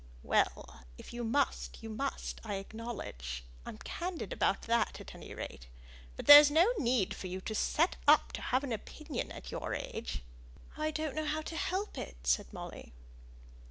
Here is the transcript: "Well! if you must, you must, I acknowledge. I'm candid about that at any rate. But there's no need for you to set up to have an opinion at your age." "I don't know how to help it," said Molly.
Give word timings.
"Well! 0.23 0.81
if 0.97 1.13
you 1.13 1.23
must, 1.23 1.83
you 1.83 1.89
must, 1.91 2.41
I 2.43 2.55
acknowledge. 2.55 3.43
I'm 3.67 3.77
candid 3.77 4.33
about 4.33 4.63
that 4.63 4.99
at 4.99 5.13
any 5.13 5.35
rate. 5.35 5.67
But 6.15 6.25
there's 6.25 6.49
no 6.49 6.67
need 6.79 7.13
for 7.15 7.27
you 7.27 7.39
to 7.41 7.53
set 7.53 7.97
up 8.07 8.31
to 8.31 8.41
have 8.41 8.63
an 8.63 8.73
opinion 8.73 9.31
at 9.31 9.51
your 9.51 9.75
age." 9.75 10.23
"I 10.75 10.89
don't 10.89 11.13
know 11.13 11.25
how 11.25 11.43
to 11.43 11.55
help 11.55 11.99
it," 11.99 12.17
said 12.25 12.51
Molly. 12.51 12.93